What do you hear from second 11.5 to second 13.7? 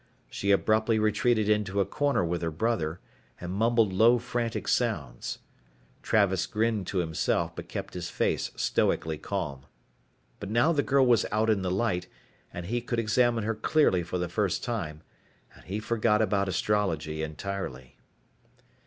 in the light and he could examine her